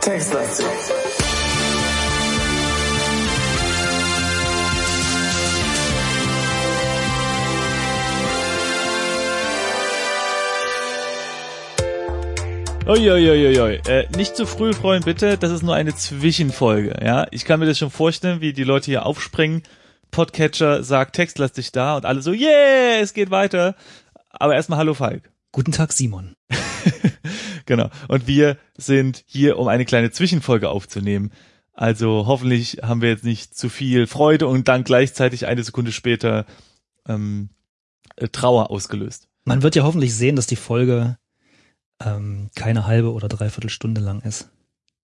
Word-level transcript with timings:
Textlastig. 0.00 0.66
Uiuiuiui. 12.86 13.80
Äh, 13.88 14.08
nicht 14.14 14.36
zu 14.36 14.44
früh 14.44 14.74
freuen, 14.74 15.02
bitte. 15.02 15.38
Das 15.38 15.50
ist 15.50 15.62
nur 15.62 15.74
eine 15.74 15.94
Zwischenfolge. 15.94 16.94
Ja, 17.02 17.26
ich 17.30 17.46
kann 17.46 17.58
mir 17.58 17.64
das 17.64 17.78
schon 17.78 17.90
vorstellen, 17.90 18.42
wie 18.42 18.52
die 18.52 18.64
Leute 18.64 18.86
hier 18.86 19.06
aufspringen. 19.06 19.62
Podcatcher 20.14 20.84
sagt 20.84 21.16
textlastig 21.16 21.72
da 21.72 21.96
und 21.96 22.06
alle 22.06 22.22
so, 22.22 22.30
yeah, 22.30 23.00
es 23.00 23.14
geht 23.14 23.32
weiter. 23.32 23.74
Aber 24.30 24.54
erstmal 24.54 24.78
Hallo 24.78 24.94
Falk. 24.94 25.32
Guten 25.50 25.72
Tag, 25.72 25.92
Simon. 25.92 26.36
Genau. 27.66 27.88
Und 28.08 28.26
wir 28.26 28.58
sind 28.76 29.24
hier, 29.26 29.58
um 29.58 29.68
eine 29.68 29.86
kleine 29.86 30.10
Zwischenfolge 30.10 30.68
aufzunehmen. 30.68 31.32
Also 31.72 32.26
hoffentlich 32.26 32.80
haben 32.82 33.00
wir 33.00 33.08
jetzt 33.08 33.24
nicht 33.24 33.56
zu 33.56 33.70
viel 33.70 34.06
Freude 34.06 34.46
und 34.46 34.68
dann 34.68 34.84
gleichzeitig 34.84 35.46
eine 35.46 35.62
Sekunde 35.62 35.90
später 35.90 36.44
ähm, 37.08 37.48
äh, 38.16 38.28
Trauer 38.28 38.70
ausgelöst. 38.70 39.28
Man 39.44 39.62
wird 39.62 39.76
ja 39.76 39.82
hoffentlich 39.82 40.14
sehen, 40.14 40.36
dass 40.36 40.46
die 40.46 40.56
Folge 40.56 41.16
ähm, 42.04 42.50
keine 42.54 42.86
halbe 42.86 43.14
oder 43.14 43.28
dreiviertel 43.28 43.70
Stunde 43.70 44.02
lang 44.02 44.20
ist. 44.20 44.50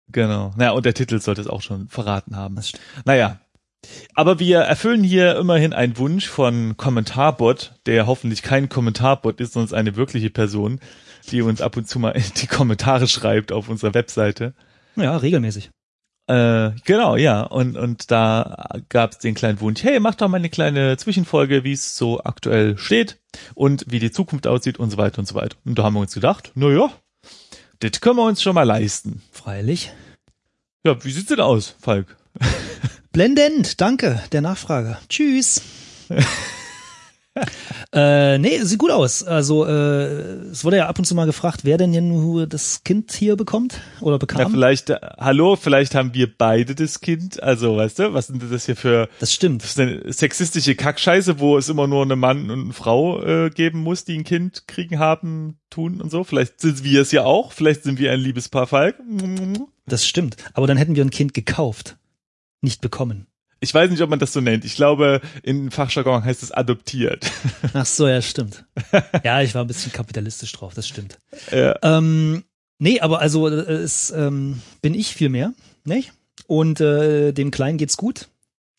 Genau. 0.08 0.52
Naja, 0.56 0.72
und 0.72 0.84
der 0.84 0.92
Titel 0.92 1.18
sollte 1.20 1.40
es 1.40 1.46
auch 1.46 1.62
schon 1.62 1.88
verraten 1.88 2.36
haben. 2.36 2.60
Naja. 3.06 3.40
Aber 4.14 4.38
wir 4.38 4.58
erfüllen 4.58 5.02
hier 5.02 5.36
immerhin 5.36 5.72
einen 5.72 5.98
Wunsch 5.98 6.28
von 6.28 6.76
Kommentarbot, 6.76 7.74
der 7.86 8.06
hoffentlich 8.06 8.42
kein 8.42 8.68
Kommentarbot 8.68 9.40
ist, 9.40 9.54
sondern 9.54 9.78
eine 9.78 9.96
wirkliche 9.96 10.30
Person, 10.30 10.80
die 11.30 11.42
uns 11.42 11.60
ab 11.60 11.76
und 11.76 11.88
zu 11.88 11.98
mal 11.98 12.10
in 12.10 12.24
die 12.36 12.46
Kommentare 12.46 13.08
schreibt 13.08 13.52
auf 13.52 13.68
unserer 13.68 13.94
Webseite. 13.94 14.54
Ja, 14.96 15.16
regelmäßig. 15.16 15.70
Äh, 16.28 16.70
genau, 16.84 17.16
ja. 17.16 17.42
Und, 17.42 17.76
und 17.76 18.10
da 18.10 18.66
gab 18.88 19.12
es 19.12 19.18
den 19.18 19.34
kleinen 19.34 19.60
Wunsch, 19.60 19.82
hey, 19.82 19.98
mach 19.98 20.14
doch 20.14 20.28
mal 20.28 20.36
eine 20.36 20.50
kleine 20.50 20.96
Zwischenfolge, 20.96 21.64
wie 21.64 21.72
es 21.72 21.96
so 21.96 22.22
aktuell 22.22 22.78
steht 22.78 23.18
und 23.54 23.84
wie 23.88 23.98
die 23.98 24.12
Zukunft 24.12 24.46
aussieht 24.46 24.78
und 24.78 24.90
so 24.90 24.98
weiter 24.98 25.18
und 25.18 25.26
so 25.26 25.34
weiter. 25.34 25.56
Und 25.64 25.78
da 25.78 25.82
haben 25.82 25.94
wir 25.94 26.00
uns 26.00 26.14
gedacht, 26.14 26.52
na 26.54 26.68
ja, 26.68 26.92
das 27.80 28.00
können 28.00 28.16
wir 28.16 28.24
uns 28.24 28.42
schon 28.42 28.54
mal 28.54 28.62
leisten. 28.62 29.22
Freilich. 29.32 29.92
Ja, 30.86 31.02
wie 31.04 31.10
sieht's 31.10 31.28
denn 31.28 31.40
aus, 31.40 31.76
Falk? 31.80 32.16
Blendend, 33.12 33.82
danke 33.82 34.22
der 34.32 34.40
Nachfrage. 34.40 34.96
Tschüss. 35.06 35.60
äh, 37.92 38.38
nee, 38.38 38.58
sieht 38.62 38.78
gut 38.78 38.90
aus. 38.90 39.22
Also 39.22 39.66
äh, 39.66 40.50
es 40.50 40.64
wurde 40.64 40.78
ja 40.78 40.88
ab 40.88 40.98
und 40.98 41.04
zu 41.04 41.14
mal 41.14 41.26
gefragt, 41.26 41.60
wer 41.64 41.76
denn 41.76 41.92
hier 41.92 42.00
nur 42.00 42.46
das 42.46 42.84
Kind 42.84 43.12
hier 43.12 43.36
bekommt 43.36 43.82
oder 44.00 44.12
Na, 44.12 44.18
bekam. 44.18 44.50
vielleicht, 44.50 44.88
äh, 44.88 44.98
hallo, 45.18 45.56
vielleicht 45.56 45.94
haben 45.94 46.14
wir 46.14 46.26
beide 46.34 46.74
das 46.74 47.00
Kind. 47.00 47.42
Also, 47.42 47.76
weißt 47.76 47.98
du, 47.98 48.14
was 48.14 48.28
sind 48.28 48.42
das 48.50 48.64
hier 48.64 48.76
für 48.76 49.10
das 49.20 49.30
stimmt. 49.30 49.62
das 49.62 49.72
ist 49.72 49.80
eine 49.80 50.10
sexistische 50.10 50.74
Kackscheiße, 50.74 51.38
wo 51.38 51.58
es 51.58 51.68
immer 51.68 51.86
nur 51.86 52.02
eine 52.02 52.16
Mann 52.16 52.50
und 52.50 52.62
eine 52.64 52.72
Frau 52.72 53.22
äh, 53.22 53.50
geben 53.50 53.80
muss, 53.80 54.06
die 54.06 54.16
ein 54.16 54.24
Kind 54.24 54.66
kriegen, 54.68 54.98
haben, 54.98 55.58
tun 55.68 56.00
und 56.00 56.10
so. 56.10 56.24
Vielleicht 56.24 56.62
sind 56.62 56.82
wir 56.82 57.02
es 57.02 57.12
ja 57.12 57.24
auch. 57.24 57.52
Vielleicht 57.52 57.82
sind 57.82 57.98
wir 57.98 58.10
ein 58.10 58.20
Liebespaar, 58.20 58.66
Falk. 58.66 58.96
Das 59.84 60.06
stimmt. 60.06 60.36
Aber 60.54 60.66
dann 60.66 60.78
hätten 60.78 60.96
wir 60.96 61.04
ein 61.04 61.10
Kind 61.10 61.34
gekauft, 61.34 61.98
nicht 62.62 62.80
bekommen. 62.80 63.26
Ich 63.60 63.72
weiß 63.72 63.90
nicht, 63.90 64.00
ob 64.02 64.10
man 64.10 64.18
das 64.18 64.32
so 64.32 64.40
nennt. 64.40 64.64
Ich 64.64 64.74
glaube, 64.74 65.20
in 65.44 65.70
Fachjargon 65.70 66.24
heißt 66.24 66.42
es 66.42 66.50
adoptiert. 66.50 67.30
Ach 67.74 67.86
so, 67.86 68.08
ja, 68.08 68.20
stimmt. 68.20 68.64
Ja, 69.22 69.40
ich 69.40 69.54
war 69.54 69.62
ein 69.62 69.68
bisschen 69.68 69.92
kapitalistisch 69.92 70.50
drauf, 70.52 70.74
das 70.74 70.88
stimmt. 70.88 71.18
ja. 71.52 71.76
Ähm, 71.82 72.42
nee, 72.80 72.98
aber 73.00 73.20
also 73.20 73.46
äh, 73.48 73.52
es 73.52 74.10
ähm, 74.10 74.60
bin 74.80 74.94
ich 74.94 75.14
viel 75.14 75.28
mehr, 75.28 75.52
nicht? 75.84 76.12
Und 76.48 76.80
äh, 76.80 77.30
dem 77.32 77.52
Kleinen 77.52 77.78
geht's 77.78 77.96
gut. 77.96 78.28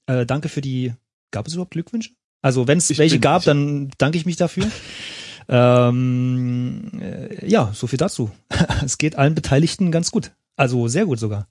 Äh, 0.08 0.25
danke 0.25 0.50
für 0.50 0.59
die. 0.62 0.94
Gab 1.31 1.47
es 1.47 1.53
überhaupt 1.53 1.72
Glückwünsche? 1.72 2.09
Also 2.41 2.68
wenn 2.68 2.78
es 2.78 2.96
welche 2.97 3.19
gab, 3.22 3.40
ich- 3.40 3.46
dann 3.46 3.90
danke 4.00 4.18
ich 4.18 4.25
mich 4.25 4.35
dafür. 4.35 4.69
ähm, 5.47 6.91
äh, 7.02 7.47
ja, 7.50 7.72
so 7.74 7.88
viel 7.88 7.97
dazu. 7.97 8.31
es 8.84 8.97
geht 8.97 9.16
allen 9.16 9.35
Beteiligten 9.35 9.91
ganz 9.91 10.12
gut. 10.12 10.31
Also 10.56 10.88
sehr 10.88 11.06
gut 11.06 11.19
sogar. 11.19 11.47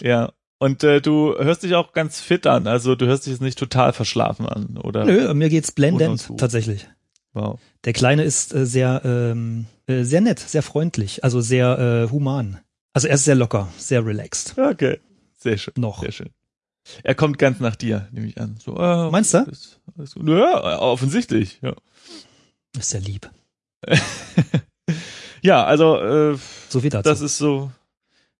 ja. 0.00 0.32
Und 0.58 0.82
äh, 0.84 1.00
du 1.00 1.34
hörst 1.38 1.62
dich 1.62 1.74
auch 1.74 1.92
ganz 1.92 2.20
fit 2.20 2.46
an. 2.46 2.66
Also 2.66 2.94
du 2.94 3.06
hörst 3.06 3.26
dich 3.26 3.32
jetzt 3.32 3.42
nicht 3.42 3.58
total 3.58 3.92
verschlafen 3.92 4.46
an, 4.46 4.78
oder? 4.78 5.04
Nö, 5.04 5.34
mir 5.34 5.48
geht's 5.50 5.72
blendend 5.72 6.30
tatsächlich. 6.38 6.88
Wow. 7.34 7.60
Der 7.84 7.92
Kleine 7.92 8.24
ist 8.24 8.54
äh, 8.54 8.64
sehr 8.64 9.02
ähm, 9.04 9.66
äh, 9.86 10.02
sehr 10.04 10.22
nett, 10.22 10.38
sehr 10.38 10.62
freundlich, 10.62 11.22
also 11.22 11.42
sehr 11.42 12.06
äh, 12.06 12.10
human. 12.10 12.58
Also 12.94 13.08
er 13.08 13.16
ist 13.16 13.24
sehr 13.24 13.34
locker, 13.34 13.68
sehr 13.76 14.04
relaxed. 14.06 14.56
Okay. 14.58 15.00
Sehr 15.38 15.58
schön. 15.58 15.74
Noch. 15.76 16.00
Sehr 16.00 16.12
schön. 16.12 16.30
Er 17.02 17.14
kommt 17.14 17.38
ganz 17.38 17.60
nach 17.60 17.76
dir, 17.76 18.08
nehme 18.10 18.28
ich 18.28 18.40
an. 18.40 18.56
So, 18.64 18.76
äh, 18.78 19.10
Meinst 19.10 19.34
du? 19.34 19.38
Ist, 19.38 19.80
gut. 20.14 20.28
Ja, 20.28 20.78
offensichtlich. 20.78 21.58
Ja, 21.60 21.74
Ist 22.78 22.90
sehr 22.90 23.00
lieb. 23.00 23.28
ja 25.42 25.64
also 25.64 25.96
äh, 25.98 26.38
So 26.68 26.80
viel 26.80 26.90
dazu. 26.90 27.08
das 27.08 27.20
ist 27.20 27.36
so. 27.38 27.70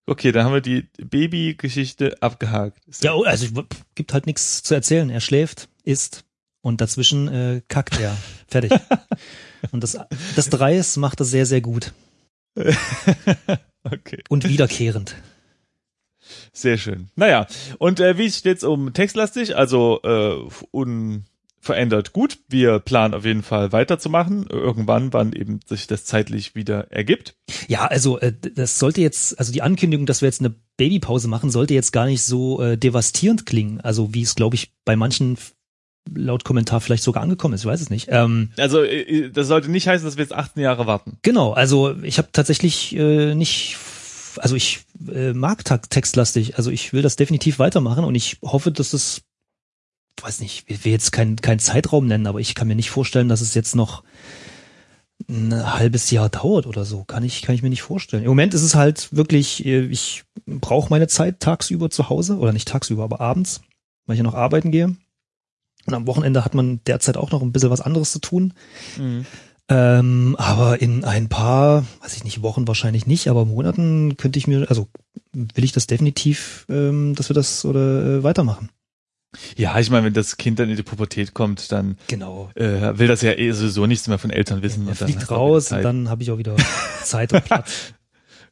Okay, 0.09 0.31
dann 0.31 0.45
haben 0.45 0.53
wir 0.53 0.61
die 0.61 0.87
Baby-Geschichte 0.97 2.21
abgehakt. 2.21 2.79
Ja, 3.01 3.13
oh, 3.13 3.23
also 3.23 3.47
gibt 3.93 4.13
halt 4.13 4.25
nichts 4.25 4.63
zu 4.63 4.73
erzählen. 4.73 5.09
Er 5.09 5.19
schläft, 5.19 5.67
isst 5.83 6.23
und 6.61 6.79
dazwischen 6.79 7.27
äh, 7.27 7.61
kackt 7.67 7.99
er. 7.99 8.15
Fertig. 8.47 8.71
und 9.71 9.83
das, 9.83 9.97
das 10.37 10.49
Dreis 10.49 10.95
macht 10.95 11.19
er 11.19 11.25
sehr, 11.25 11.45
sehr 11.45 11.59
gut 11.59 11.93
okay, 13.83 14.23
und 14.29 14.47
wiederkehrend. 14.47 15.15
sehr 16.53 16.77
schön. 16.77 17.09
Naja, 17.15 17.45
und 17.77 17.99
äh, 17.99 18.17
wie 18.17 18.31
steht's 18.31 18.63
um 18.63 18.93
textlastig? 18.93 19.55
Also 19.55 20.01
äh, 20.03 20.49
unverändert 21.67 22.13
gut. 22.13 22.39
Wir 22.47 22.79
planen 22.79 23.13
auf 23.13 23.25
jeden 23.25 23.43
Fall 23.43 23.71
weiterzumachen. 23.71 24.47
Irgendwann, 24.49 25.11
wann 25.11 25.33
eben 25.33 25.59
sich 25.65 25.87
das 25.87 26.05
zeitlich 26.05 26.55
wieder 26.55 26.91
ergibt. 26.91 27.35
Ja, 27.67 27.85
also 27.85 28.19
äh, 28.19 28.33
das 28.55 28.79
sollte 28.79 29.01
jetzt, 29.01 29.37
also 29.37 29.51
die 29.51 29.61
Ankündigung, 29.61 30.05
dass 30.05 30.21
wir 30.21 30.27
jetzt 30.27 30.39
eine 30.41 30.55
Babypause 30.77 31.27
machen, 31.27 31.49
sollte 31.49 31.73
jetzt 31.73 31.91
gar 31.91 32.05
nicht 32.05 32.21
so 32.23 32.61
äh, 32.61 32.77
devastierend 32.77 33.45
klingen. 33.45 33.81
Also 33.81 34.13
wie 34.13 34.21
es, 34.21 34.35
glaube 34.35 34.55
ich, 34.55 34.71
bei 34.85 34.95
manchen 34.95 35.37
laut 36.15 36.45
Kommentar 36.45 36.79
vielleicht 36.79 37.03
sogar 37.03 37.21
angekommen 37.21 37.53
ist. 37.53 37.61
Ich 37.61 37.67
weiß 37.67 37.81
es 37.81 37.89
nicht. 37.89 38.07
Ähm, 38.09 38.51
Also 38.57 38.83
äh, 38.83 39.29
das 39.29 39.47
sollte 39.47 39.69
nicht 39.69 39.87
heißen, 39.87 40.05
dass 40.05 40.15
wir 40.15 40.23
jetzt 40.23 40.33
18 40.33 40.63
Jahre 40.63 40.87
warten. 40.87 41.17
Genau, 41.21 41.51
also 41.51 41.95
ich 42.01 42.17
habe 42.17 42.29
tatsächlich 42.31 42.95
äh, 42.95 43.35
nicht, 43.35 43.75
also 44.37 44.55
ich 44.55 44.85
äh, 45.13 45.33
mag 45.33 45.65
textlastig, 45.89 46.55
also 46.57 46.71
ich 46.71 46.93
will 46.93 47.01
das 47.01 47.17
definitiv 47.17 47.59
weitermachen 47.59 48.05
und 48.05 48.15
ich 48.15 48.37
hoffe, 48.41 48.71
dass 48.71 48.93
es, 48.93 49.21
weiß 50.23 50.39
nicht, 50.39 50.65
ich 50.67 50.85
will 50.85 50.91
jetzt 50.91 51.11
keinen 51.11 51.35
keinen 51.37 51.59
Zeitraum 51.59 52.07
nennen, 52.07 52.27
aber 52.27 52.39
ich 52.39 52.55
kann 52.55 52.67
mir 52.67 52.75
nicht 52.75 52.89
vorstellen, 52.89 53.29
dass 53.29 53.41
es 53.41 53.53
jetzt 53.53 53.75
noch 53.75 54.03
ein 55.29 55.73
halbes 55.73 56.11
Jahr 56.11 56.29
dauert 56.29 56.67
oder 56.67 56.85
so. 56.85 57.03
Kann 57.03 57.23
ich 57.23 57.41
kann 57.41 57.55
ich 57.55 57.63
mir 57.63 57.69
nicht 57.69 57.81
vorstellen. 57.81 58.23
Im 58.23 58.29
Moment 58.29 58.53
ist 58.53 58.61
es 58.61 58.75
halt 58.75 59.13
wirklich, 59.15 59.65
äh, 59.65 59.85
ich 59.85 60.23
brauche 60.45 60.89
meine 60.89 61.07
Zeit 61.07 61.39
tagsüber 61.39 61.89
zu 61.89 62.09
Hause 62.09 62.37
oder 62.37 62.53
nicht 62.53 62.67
tagsüber, 62.67 63.03
aber 63.03 63.19
abends, 63.21 63.61
weil 64.05 64.15
ich 64.15 64.19
ja 64.19 64.23
noch 64.23 64.35
arbeiten 64.35 64.71
gehe. 64.71 64.95
Und 65.85 65.93
am 65.93 66.07
Wochenende 66.07 66.43
hat 66.43 66.53
man 66.53 66.81
derzeit 66.85 67.17
auch 67.17 67.31
noch 67.31 67.41
ein 67.41 67.51
bisschen 67.51 67.69
was 67.69 67.81
anderes 67.81 68.11
zu 68.11 68.19
tun. 68.19 68.53
Ähm, 69.69 70.35
aber 70.37 70.81
in 70.81 71.03
ein 71.03 71.27
paar, 71.27 71.85
weiß 72.01 72.15
ich 72.15 72.23
nicht, 72.23 72.41
Wochen 72.41 72.67
wahrscheinlich 72.67 73.05
nicht, 73.05 73.27
aber 73.29 73.45
Monaten 73.45 74.15
könnte 74.15 74.39
ich 74.39 74.47
mir, 74.47 74.69
also 74.69 74.87
will 75.33 75.63
ich 75.63 75.73
das 75.73 75.87
definitiv, 75.87 76.65
ähm, 76.69 77.15
dass 77.15 77.29
wir 77.29 77.33
das 77.33 77.65
oder 77.65 78.05
äh, 78.05 78.23
weitermachen. 78.23 78.69
Ja, 79.55 79.77
ich 79.79 79.89
meine, 79.89 80.05
wenn 80.05 80.13
das 80.13 80.37
Kind 80.37 80.57
dann 80.59 80.69
in 80.69 80.77
die 80.77 80.83
Pubertät 80.83 81.33
kommt, 81.33 81.71
dann 81.71 81.97
Genau. 82.07 82.49
äh, 82.55 82.97
will 82.97 83.07
das 83.07 83.21
ja 83.21 83.33
eh 83.33 83.51
sowieso 83.51 83.85
nichts 83.85 84.07
mehr 84.07 84.17
von 84.17 84.29
Eltern 84.31 84.61
wissen. 84.61 84.85
Er 84.87 84.91
und 84.91 85.01
dann 85.01 85.07
fliegt 85.09 85.29
raus 85.31 85.71
und 85.71 85.81
dann 85.83 86.09
habe 86.09 86.23
ich 86.23 86.31
auch 86.31 86.37
wieder 86.37 86.55
Zeit 87.03 87.33
und 87.33 87.43
Platz. 87.45 87.93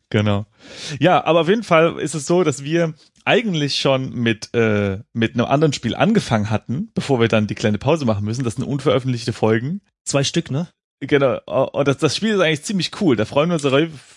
Genau. 0.10 0.46
Ja, 1.00 1.24
aber 1.26 1.42
auf 1.42 1.50
jeden 1.50 1.64
Fall 1.64 1.98
ist 2.00 2.14
es 2.14 2.28
so, 2.28 2.44
dass 2.44 2.64
wir 2.64 2.94
eigentlich 3.24 3.78
schon 3.78 4.14
mit 4.14 4.54
äh, 4.54 5.00
mit 5.14 5.34
einem 5.34 5.46
anderen 5.46 5.74
Spiel 5.74 5.96
angefangen 5.96 6.52
hatten, 6.52 6.92
bevor 6.94 7.20
wir 7.20 7.28
dann 7.28 7.48
die 7.48 7.56
kleine 7.56 7.80
Pause 7.80 8.06
machen 8.06 8.24
müssen. 8.24 8.44
Das 8.44 8.56
sind 8.56 8.66
unveröffentlichte 8.66 9.34
Folgen. 9.34 9.82
Zwei 10.04 10.24
Stück, 10.24 10.52
ne? 10.52 10.68
Genau. 11.02 11.40
Und 11.72 11.88
das, 11.88 11.98
das 11.98 12.16
Spiel 12.16 12.36
ist 12.36 12.40
eigentlich 12.40 12.64
ziemlich 12.64 12.92
cool. 13.02 13.16
Da 13.16 13.26
freuen 13.26 13.50
wir 13.50 13.56
uns 13.56 13.66
auf 13.66 13.74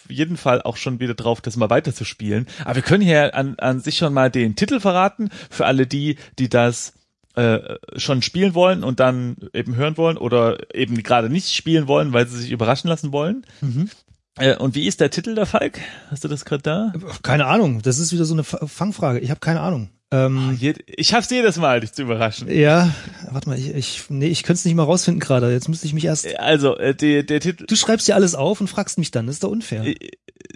jeden 0.09 0.37
Fall 0.37 0.63
auch 0.63 0.77
schon 0.77 1.01
wieder 1.01 1.15
drauf, 1.15 1.41
das 1.41 1.57
mal 1.57 1.71
weiterzuspielen. 1.71 2.47
Aber 2.65 2.77
wir 2.77 2.83
können 2.83 3.03
hier 3.03 3.35
an, 3.35 3.57
an 3.59 3.81
sich 3.81 3.99
schon 3.99 4.15
mal 4.15 4.31
den 4.31 4.57
Titel 4.57 4.81
verraten 4.81 5.31
für 5.51 5.67
alle 5.67 5.87
die, 5.87 6.17
die 6.39 6.49
das 6.49 6.95
äh, 7.35 7.77
schon 7.97 8.23
spielen 8.23 8.55
wollen 8.55 8.85
und 8.85 9.01
dann 9.01 9.37
eben 9.53 9.77
hören 9.77 9.97
wollen 9.97 10.17
oder 10.17 10.75
eben 10.75 11.03
gerade 11.03 11.29
nicht 11.29 11.55
spielen 11.55 11.89
wollen, 11.89 12.13
weil 12.13 12.27
sie 12.27 12.39
sich 12.39 12.51
überraschen 12.51 12.89
lassen 12.89 13.13
wollen. 13.13 13.45
Mhm. 13.61 13.91
Äh, 14.39 14.57
und 14.57 14.75
wie 14.75 14.87
ist 14.87 15.01
der 15.01 15.11
Titel 15.11 15.35
der 15.35 15.47
Falk? 15.47 15.81
Hast 16.11 16.25
du 16.25 16.29
das 16.29 16.45
gerade 16.45 16.63
da? 16.63 16.93
Keine 17.23 17.47
Ahnung, 17.47 17.83
das 17.83 17.99
ist 17.99 18.13
wieder 18.13 18.25
so 18.25 18.35
eine 18.35 18.45
Fangfrage. 18.45 19.19
Ich 19.19 19.31
habe 19.31 19.41
keine 19.41 19.61
Ahnung. 19.61 19.91
Ähm, 20.11 20.59
ich 20.87 21.09
schaff's 21.09 21.29
jedes 21.31 21.59
Mal, 21.59 21.81
dich 21.81 21.93
zu 21.93 22.03
überraschen. 22.03 22.51
ja, 22.51 22.95
warte 23.31 23.49
mal, 23.49 23.59
ich, 23.59 23.75
ich 23.75 24.05
nee, 24.09 24.29
ich 24.29 24.43
könnte 24.43 24.59
es 24.61 24.65
nicht 24.65 24.75
mal 24.75 24.85
rausfinden 24.85 25.21
gerade. 25.21 25.51
Jetzt 25.53 25.69
müsste 25.69 25.87
ich 25.87 25.93
mich 25.93 26.05
erst. 26.07 26.27
Also, 26.39 26.77
äh, 26.79 26.95
der, 26.95 27.23
der 27.25 27.41
Titel. 27.41 27.67
Du 27.67 27.77
schreibst 27.77 28.09
dir 28.09 28.15
alles 28.15 28.35
auf 28.35 28.61
und 28.61 28.69
fragst 28.69 28.99
mich 28.99 29.11
dann. 29.11 29.27
Das 29.27 29.37
ist 29.37 29.45
doch 29.45 29.51
unfair. 29.51 29.85
Äh, 29.85 29.97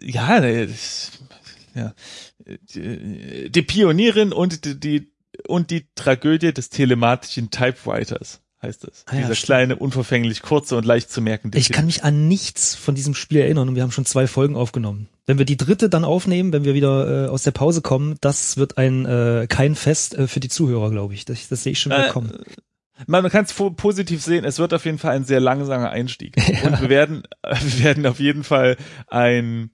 Ja, 0.01 0.41
nee, 0.41 0.67
das- 0.67 1.11
ja. 1.75 1.95
Die, 2.75 3.51
die 3.51 3.63
Pionierin 3.63 4.33
und 4.33 4.65
die, 4.65 4.79
die 4.81 5.13
und 5.49 5.71
die 5.71 5.87
Tragödie 5.95 6.53
des 6.53 6.69
telematischen 6.71 7.51
Typewriters 7.51 8.41
heißt 8.63 8.85
es. 8.85 9.05
Ah 9.07 9.15
ja, 9.15 9.21
Dieser 9.23 9.35
stimmt. 9.35 9.47
kleine, 9.47 9.77
unverfänglich 9.77 10.43
kurze 10.43 10.77
und 10.77 10.85
leicht 10.85 11.11
zu 11.11 11.21
merkende 11.21 11.59
Ich 11.59 11.71
kann 11.71 11.87
mich 11.87 12.05
an 12.05 12.29
nichts 12.29 12.75
von 12.75 12.95
diesem 12.95 13.15
Spiel 13.15 13.41
erinnern 13.41 13.69
und 13.69 13.75
wir 13.75 13.83
haben 13.83 13.91
schon 13.93 14.07
zwei 14.07 14.27
Folgen 14.27 14.57
aufgenommen. 14.57 15.09
Wenn 15.27 15.39
wir 15.39 15.45
die 15.45 15.57
dritte 15.57 15.89
dann 15.89 16.05
aufnehmen, 16.05 16.53
wenn 16.53 16.65
wir 16.65 16.75
wieder 16.75 17.27
äh, 17.27 17.29
aus 17.29 17.43
der 17.43 17.51
Pause 17.53 17.81
kommen, 17.83 18.17
das 18.21 18.57
wird 18.57 18.79
ein 18.79 19.05
äh, 19.07 19.47
kein 19.49 19.75
Fest 19.75 20.15
äh, 20.17 20.27
für 20.27 20.41
die 20.41 20.49
Zuhörer, 20.49 20.91
glaube 20.91 21.15
ich. 21.15 21.25
Das, 21.25 21.49
das 21.49 21.63
sehe 21.63 21.73
ich 21.73 21.81
schon 21.81 21.93
wieder 21.93 22.09
Äh, 22.09 22.11
kommen. 22.11 22.33
Man, 23.07 23.23
man 23.23 23.33
kann 23.33 23.45
es 23.45 23.53
positiv 23.53 24.23
sehen, 24.23 24.45
es 24.45 24.59
wird 24.61 24.73
auf 24.75 24.85
jeden 24.85 24.99
Fall 24.99 25.17
ein 25.17 25.25
sehr 25.25 25.41
langsamer 25.41 25.91
Einstieg. 25.91 26.37
Und 26.65 26.81
wir 26.83 26.89
werden, 26.89 27.23
wir 27.43 27.85
werden 27.85 28.07
auf 28.07 28.21
jeden 28.21 28.45
Fall 28.45 28.77
ein, 29.09 29.71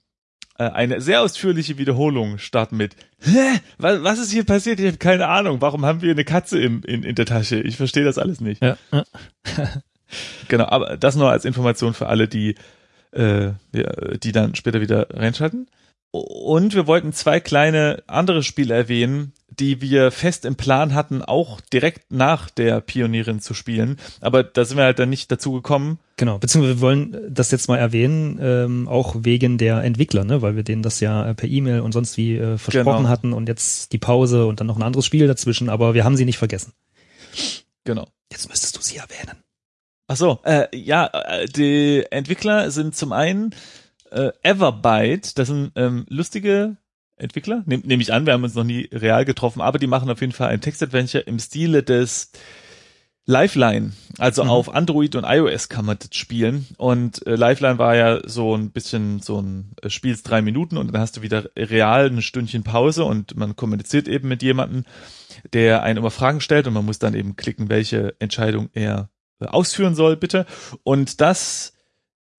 eine 0.64 1.00
sehr 1.00 1.22
ausführliche 1.22 1.78
Wiederholung 1.78 2.38
starten 2.38 2.76
mit, 2.76 2.96
Hä? 3.20 3.60
Was, 3.78 4.02
was 4.02 4.18
ist 4.18 4.32
hier 4.32 4.44
passiert? 4.44 4.80
Ich 4.80 4.86
habe 4.86 4.96
keine 4.96 5.28
Ahnung. 5.28 5.60
Warum 5.60 5.84
haben 5.84 6.02
wir 6.02 6.10
eine 6.10 6.24
Katze 6.24 6.60
im, 6.60 6.82
in, 6.82 7.02
in 7.02 7.14
der 7.14 7.26
Tasche? 7.26 7.60
Ich 7.60 7.76
verstehe 7.76 8.04
das 8.04 8.18
alles 8.18 8.40
nicht. 8.40 8.62
Ja. 8.62 8.76
Genau, 10.48 10.64
aber 10.64 10.96
das 10.96 11.16
nur 11.16 11.30
als 11.30 11.44
Information 11.44 11.92
für 11.92 12.06
alle, 12.06 12.28
die, 12.28 12.54
äh, 13.12 13.50
die 14.22 14.32
dann 14.32 14.54
später 14.54 14.80
wieder 14.80 15.06
reinschalten. 15.10 15.68
Und 16.10 16.74
wir 16.74 16.86
wollten 16.86 17.12
zwei 17.12 17.38
kleine 17.38 18.02
andere 18.06 18.42
Spiele 18.42 18.74
erwähnen, 18.74 19.32
die 19.50 19.80
wir 19.80 20.10
fest 20.10 20.44
im 20.44 20.56
Plan 20.56 20.94
hatten, 20.94 21.22
auch 21.22 21.60
direkt 21.60 22.10
nach 22.12 22.48
der 22.48 22.80
Pionierin 22.80 23.40
zu 23.40 23.52
spielen. 23.54 23.98
Aber 24.20 24.42
da 24.42 24.64
sind 24.64 24.76
wir 24.78 24.84
halt 24.84 24.98
dann 24.98 25.10
nicht 25.10 25.30
dazu 25.30 25.52
gekommen. 25.52 25.98
Genau, 26.16 26.38
beziehungsweise 26.38 26.76
wir 26.76 26.80
wollen 26.80 27.16
das 27.28 27.50
jetzt 27.50 27.68
mal 27.68 27.76
erwähnen, 27.76 28.38
ähm, 28.40 28.88
auch 28.88 29.16
wegen 29.18 29.58
der 29.58 29.82
Entwickler, 29.82 30.24
ne, 30.24 30.40
weil 30.42 30.56
wir 30.56 30.62
denen 30.62 30.82
das 30.82 31.00
ja 31.00 31.28
äh, 31.28 31.34
per 31.34 31.48
E-Mail 31.48 31.80
und 31.80 31.92
sonst 31.92 32.16
wie 32.16 32.36
äh, 32.36 32.56
versprochen 32.56 32.98
Genau. 32.98 33.08
hatten 33.08 33.32
und 33.32 33.48
jetzt 33.48 33.92
die 33.92 33.98
Pause 33.98 34.46
und 34.46 34.60
dann 34.60 34.66
noch 34.66 34.76
ein 34.76 34.82
anderes 34.82 35.04
Spiel 35.06 35.26
dazwischen, 35.26 35.68
aber 35.68 35.94
wir 35.94 36.04
haben 36.04 36.16
sie 36.16 36.24
nicht 36.24 36.38
vergessen. 36.38 36.72
Genau. 37.84 38.08
Jetzt 38.32 38.48
müsstest 38.48 38.76
du 38.76 38.80
sie 38.82 38.96
erwähnen. 38.96 39.42
Ach 40.06 40.16
so, 40.16 40.38
äh, 40.44 40.66
ja, 40.74 41.06
äh, 41.06 41.46
die 41.46 42.04
Entwickler 42.10 42.70
sind 42.70 42.96
zum 42.96 43.12
einen 43.12 43.54
äh, 44.10 44.32
Everbyte, 44.42 45.38
das 45.38 45.48
sind 45.48 45.72
ähm, 45.76 46.06
lustige 46.08 46.76
Entwickler, 47.16 47.62
nehm, 47.66 47.82
nehme 47.84 48.02
ich 48.02 48.12
an, 48.12 48.26
wir 48.26 48.32
haben 48.32 48.44
uns 48.44 48.54
noch 48.54 48.64
nie 48.64 48.88
real 48.92 49.24
getroffen, 49.24 49.60
aber 49.60 49.78
die 49.78 49.86
machen 49.88 50.10
auf 50.10 50.20
jeden 50.20 50.32
Fall 50.32 50.48
ein 50.48 50.60
Textadventure 50.60 51.24
im 51.24 51.38
Stile 51.38 51.82
des 51.82 52.30
Lifeline. 53.26 53.92
Also 54.16 54.42
Mhm. 54.42 54.50
auf 54.50 54.74
Android 54.74 55.14
und 55.14 55.24
iOS 55.24 55.68
kann 55.68 55.84
man 55.84 55.98
das 55.98 56.16
spielen. 56.16 56.66
Und 56.78 57.26
äh, 57.26 57.34
Lifeline 57.34 57.76
war 57.78 57.94
ja 57.94 58.20
so 58.26 58.56
ein 58.56 58.70
bisschen 58.70 59.20
so 59.20 59.38
ein 59.42 59.72
äh, 59.82 59.90
Spiels 59.90 60.22
drei 60.22 60.40
Minuten 60.40 60.78
und 60.78 60.90
dann 60.92 61.00
hast 61.02 61.18
du 61.18 61.22
wieder 61.22 61.50
real 61.54 62.06
ein 62.06 62.22
Stündchen 62.22 62.62
Pause 62.62 63.04
und 63.04 63.36
man 63.36 63.54
kommuniziert 63.54 64.08
eben 64.08 64.28
mit 64.28 64.42
jemandem, 64.42 64.84
der 65.52 65.82
einen 65.82 65.98
immer 65.98 66.10
Fragen 66.10 66.40
stellt 66.40 66.66
und 66.66 66.72
man 66.72 66.86
muss 66.86 66.98
dann 67.00 67.14
eben 67.14 67.36
klicken, 67.36 67.68
welche 67.68 68.14
Entscheidung 68.18 68.70
er 68.72 69.10
äh, 69.40 69.44
ausführen 69.44 69.94
soll, 69.94 70.16
bitte. 70.16 70.46
Und 70.82 71.20
das, 71.20 71.74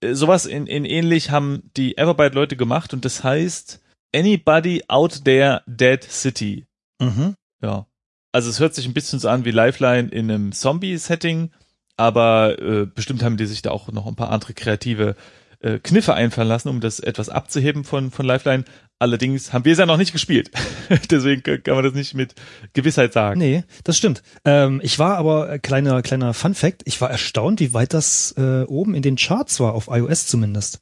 sowas 0.03 0.45
in, 0.45 0.67
in 0.67 0.85
ähnlich 0.85 1.31
haben 1.31 1.71
die 1.75 1.97
Everbyte-Leute 1.97 2.55
gemacht 2.55 2.93
und 2.93 3.05
das 3.05 3.23
heißt 3.23 3.81
Anybody 4.13 4.83
Out 4.87 5.23
There 5.25 5.61
Dead 5.67 6.03
City. 6.03 6.65
Mhm. 6.99 7.35
Ja. 7.61 7.85
Also 8.31 8.49
es 8.49 8.59
hört 8.59 8.75
sich 8.75 8.85
ein 8.85 8.93
bisschen 8.93 9.19
so 9.19 9.29
an 9.29 9.45
wie 9.45 9.51
Lifeline 9.51 10.09
in 10.09 10.29
einem 10.29 10.51
Zombie-Setting, 10.51 11.51
aber 11.97 12.59
äh, 12.59 12.85
bestimmt 12.85 13.23
haben 13.23 13.37
die 13.37 13.45
sich 13.45 13.61
da 13.61 13.71
auch 13.71 13.91
noch 13.91 14.07
ein 14.07 14.15
paar 14.15 14.31
andere 14.31 14.53
kreative 14.53 15.15
äh, 15.61 15.79
Kniffe 15.79 16.13
einfallen 16.13 16.47
lassen, 16.47 16.69
um 16.69 16.79
das 16.79 16.99
etwas 16.99 17.29
abzuheben 17.29 17.83
von, 17.83 18.11
von 18.11 18.25
Lifeline. 18.25 18.63
Allerdings 18.97 19.53
haben 19.53 19.65
wir 19.65 19.73
es 19.73 19.79
ja 19.79 19.85
noch 19.85 19.97
nicht 19.97 20.11
gespielt. 20.11 20.51
Deswegen 21.09 21.41
kann 21.41 21.75
man 21.75 21.83
das 21.83 21.93
nicht 21.93 22.13
mit 22.13 22.35
Gewissheit 22.73 23.13
sagen. 23.13 23.39
Nee, 23.39 23.63
das 23.83 23.97
stimmt. 23.97 24.23
Ähm, 24.43 24.81
ich 24.83 24.99
war 24.99 25.17
aber, 25.17 25.51
äh, 25.51 25.59
kleiner, 25.59 26.01
kleiner 26.01 26.33
Fun 26.33 26.53
Fact, 26.53 26.81
ich 26.85 26.99
war 26.99 27.09
erstaunt, 27.09 27.59
wie 27.59 27.73
weit 27.73 27.93
das 27.93 28.33
äh, 28.37 28.63
oben 28.63 28.93
in 28.95 29.01
den 29.01 29.15
Charts 29.15 29.59
war, 29.59 29.73
auf 29.73 29.87
iOS 29.89 30.27
zumindest. 30.27 30.81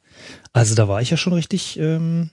Also 0.54 0.74
da 0.74 0.88
war 0.88 1.02
ich 1.02 1.12
ja 1.12 1.18
schon 1.18 1.34
richtig, 1.34 1.78
ähm, 1.80 2.32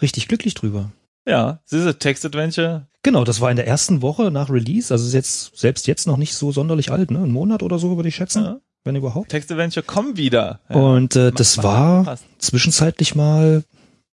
richtig 0.00 0.28
glücklich 0.28 0.54
drüber. 0.54 0.92
Ja, 1.26 1.60
es 1.64 1.72
ist 1.72 1.86
ein 1.86 1.98
Text-Adventure. 1.98 2.86
Genau, 3.02 3.24
das 3.24 3.40
war 3.40 3.50
in 3.50 3.56
der 3.56 3.66
ersten 3.66 4.02
Woche 4.02 4.30
nach 4.30 4.50
Release, 4.50 4.92
also 4.92 5.06
ist 5.06 5.14
jetzt 5.14 5.56
selbst 5.58 5.86
jetzt 5.86 6.06
noch 6.06 6.16
nicht 6.16 6.34
so 6.34 6.52
sonderlich 6.52 6.90
alt, 6.90 7.10
ne? 7.10 7.20
Ein 7.20 7.32
Monat 7.32 7.62
oder 7.62 7.78
so 7.78 7.96
würde 7.96 8.08
ich 8.08 8.14
schätzen, 8.14 8.44
Ja. 8.44 8.60
Wenn 8.84 8.96
überhaupt. 8.96 9.30
Text-Adventure, 9.30 9.84
komm 9.86 10.16
wieder. 10.16 10.60
Ja. 10.68 10.76
Und 10.76 11.16
äh, 11.16 11.32
das 11.32 11.56
Macht- 11.56 11.64
war 11.64 12.04
passt. 12.04 12.24
zwischenzeitlich 12.38 13.14
mal 13.14 13.64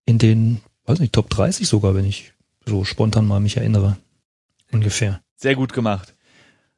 in 0.05 0.17
den, 0.17 0.61
weiß 0.85 0.99
nicht, 0.99 1.13
Top 1.13 1.29
30 1.29 1.67
sogar, 1.67 1.93
wenn 1.95 2.05
ich 2.05 2.33
so 2.65 2.83
spontan 2.83 3.25
mal 3.25 3.39
mich 3.39 3.57
erinnere. 3.57 3.97
Ungefähr. 4.71 5.21
Sehr 5.35 5.55
gut 5.55 5.73
gemacht. 5.73 6.15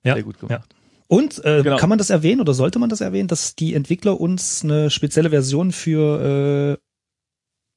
Ja, 0.03 0.15
Sehr 0.15 0.23
gut 0.23 0.39
gemacht. 0.39 0.67
Und 1.07 1.43
äh, 1.45 1.61
Genau. 1.63 1.77
kann 1.77 1.89
man 1.89 1.97
das 1.97 2.09
erwähnen 2.09 2.41
oder 2.41 2.53
sollte 2.53 2.79
man 2.79 2.89
das 2.89 3.01
erwähnen, 3.01 3.27
dass 3.27 3.55
die 3.55 3.73
Entwickler 3.75 4.19
uns 4.19 4.63
eine 4.63 4.89
spezielle 4.89 5.29
Version 5.29 5.71
für, 5.71 6.77
äh, 6.79 6.83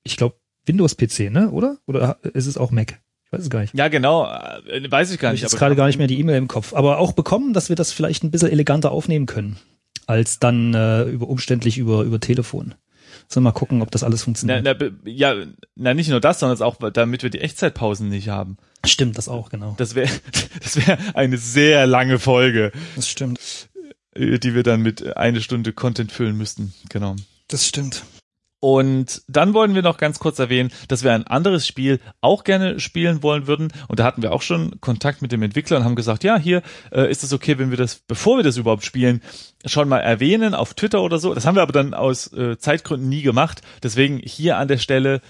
ich 0.05 0.17
glaube, 0.17 0.37
Windows-PC, 0.65 1.31
ne? 1.31 1.51
Oder? 1.51 1.77
Oder 1.87 2.19
ist 2.23 2.47
es 2.47 2.57
auch 2.57 2.71
Mac? 2.71 2.99
Ich 3.27 3.33
weiß 3.33 3.43
es 3.43 3.51
gar 3.51 3.61
nicht. 3.61 3.75
Ja, 3.75 3.89
genau. 3.89 4.25
äh, 4.27 4.91
Weiß 4.91 5.11
ich 5.13 5.19
gar 5.19 5.31
nicht. 5.33 5.39
ich 5.39 5.43
jetzt 5.43 5.53
aber- 5.55 5.59
gerade 5.61 5.77
gar 5.77 5.87
nicht 5.87 5.99
mehr 5.99 6.07
die 6.07 6.19
E-Mail 6.19 6.39
im 6.39 6.49
Kopf. 6.49 6.73
Aber 6.75 6.99
auch 6.99 7.13
bekommen, 7.13 7.53
dass 7.53 7.69
wir 7.69 7.77
das 7.77 7.93
vielleicht 7.93 8.25
ein 8.25 8.31
bisschen 8.31 8.51
eleganter 8.51 8.91
aufnehmen 8.93 9.27
können, 9.27 9.59
als 10.07 10.39
dann 10.39 10.73
äh, 10.75 11.03
über 11.05 11.29
umständlich 11.29 11.79
über 11.79 12.03
über 12.03 12.21
Telefon. 12.21 12.75
Sollen 13.29 13.43
wir 13.45 13.51
mal 13.51 13.59
gucken, 13.59 13.83
ob 13.83 13.91
das 13.91 14.05
alles 14.05 14.21
Na, 14.21 14.25
funktioniert. 14.25 14.63
na, 14.65 14.73
be- 14.75 14.95
ja, 15.05 15.35
na, 15.75 15.95
nicht 15.95 16.11
nur 16.11 16.21
das, 16.21 16.39
sondern 16.39 16.61
auch, 16.63 16.77
damit 16.93 17.23
wir 17.25 17.31
die 17.31 17.41
Echtzeitpausen 17.41 18.09
nicht 18.09 18.29
haben. 18.29 18.57
Stimmt, 18.85 19.19
das 19.19 19.29
auch, 19.29 19.49
genau. 19.51 19.75
Das 19.79 19.95
wäre, 19.97 20.09
das 20.63 20.77
wäre 20.87 20.97
eine 21.15 21.37
sehr 21.39 21.87
lange 21.89 22.19
Folge, 22.21 22.71
Das 22.95 23.09
stimmt. 23.09 23.41
äh, 24.15 24.39
die 24.39 24.55
wir 24.55 24.63
dann 24.63 24.81
mit 24.83 25.17
eine 25.17 25.41
Stunde 25.41 25.73
Content 25.73 26.13
füllen 26.13 26.37
müssten. 26.37 26.73
Genau. 26.89 27.17
Das 27.49 27.67
stimmt. 27.67 28.05
Und 28.59 29.23
dann 29.29 29.53
wollen 29.55 29.75
wir 29.75 29.83
noch 29.83 29.99
ganz 29.99 30.19
kurz 30.19 30.39
erwähnen, 30.39 30.73
dass 30.89 31.05
wir 31.05 31.13
ein 31.13 31.27
anderes 31.27 31.67
Spiel 31.67 32.01
auch 32.21 32.43
gerne 32.43 32.81
spielen 32.81 33.23
wollen 33.23 33.47
würden. 33.47 33.73
Und 33.87 34.01
da 34.01 34.05
hatten 34.05 34.23
wir 34.23 34.33
auch 34.33 34.43
schon 34.43 34.81
Kontakt 34.81 35.21
mit 35.21 35.31
dem 35.31 35.43
Entwickler 35.43 35.77
und 35.77 35.85
haben 35.85 35.95
gesagt, 35.95 36.25
ja, 36.25 36.39
hier 36.39 36.63
äh, 36.91 37.11
ist 37.11 37.23
es 37.23 37.33
okay, 37.33 37.59
wenn 37.59 37.71
wir 37.71 37.77
das, 37.77 38.01
bevor 38.09 38.39
wir 38.39 38.45
das 38.45 38.57
überhaupt 38.57 38.85
spielen, 38.85 39.21
schon 39.67 39.89
mal 39.89 39.99
erwähnen 39.99 40.55
auf 40.55 40.75
Twitter 40.75 41.03
oder 41.03 41.19
so. 41.19 41.35
Das 41.35 41.45
haben 41.45 41.55
wir 41.55 41.63
aber 41.63 41.73
dann 41.73 41.93
aus 41.93 42.33
äh, 42.33 42.57
Zeitgründen 42.59 43.09
nie 43.09 43.23
gemacht. 43.23 43.61
Deswegen 43.83 44.19
hier 44.19 44.57
an 44.57 44.69
der 44.69 44.79
Stelle, 44.79 45.21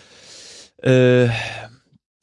äh, 0.78 1.28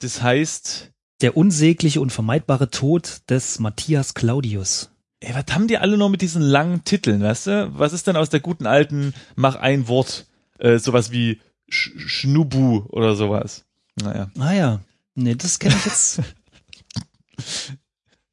das 0.00 0.22
heißt, 0.22 0.90
Der 1.20 1.36
unsägliche 1.36 2.00
und 2.00 2.10
vermeidbare 2.10 2.70
Tod 2.70 3.20
des 3.30 3.58
Matthias 3.60 4.14
Claudius. 4.14 4.90
ey, 5.20 5.34
was 5.34 5.54
haben 5.54 5.68
die 5.68 5.78
alle 5.78 5.96
noch 5.96 6.08
mit 6.08 6.22
diesen 6.22 6.42
langen 6.42 6.84
Titeln, 6.84 7.22
weißt 7.22 7.46
du? 7.46 7.70
Was 7.78 7.92
ist 7.92 8.06
denn 8.06 8.16
aus 8.16 8.30
der 8.30 8.40
guten 8.40 8.66
alten, 8.66 9.14
mach 9.36 9.56
ein 9.56 9.86
Wort, 9.88 10.26
äh, 10.58 10.78
sowas 10.78 11.10
wie 11.12 11.40
Sch 11.68 11.92
Schnubu 11.96 12.84
oder 12.88 13.14
sowas? 13.14 13.64
Naja. 13.96 14.30
Ah 14.38 14.52
ja. 14.52 14.80
Nee, 15.14 15.34
das 15.34 15.58
kenne 15.58 15.74
ich 15.76 15.84
jetzt. 15.84 16.22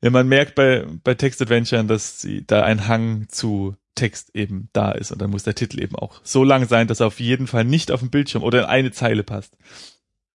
Ja, 0.04 0.10
man 0.10 0.28
merkt 0.28 0.56
bei, 0.56 0.88
bei 1.04 1.13
Text-Adventuren, 1.13 1.88
dass 1.88 2.20
sie, 2.20 2.44
da 2.46 2.63
ein 2.63 2.88
Hang 2.88 3.28
zu 3.30 3.75
Text 3.94 4.36
eben 4.36 4.70
da 4.74 4.92
ist 4.92 5.12
und 5.12 5.22
dann 5.22 5.30
muss 5.30 5.44
der 5.44 5.54
Titel 5.54 5.80
eben 5.80 5.96
auch 5.96 6.22
so 6.24 6.44
lang 6.44 6.68
sein, 6.68 6.88
dass 6.88 7.01
er 7.01 7.08
auf 7.08 7.20
jeden 7.20 7.46
Fall 7.46 7.66
nicht 7.66 7.92
auf 7.92 8.00
dem 8.00 8.10
Bildschirm 8.10 8.42
oder 8.42 8.62
in 8.62 8.66
eine 8.66 8.92
Zeile 8.92 9.24
passt. 9.24 9.56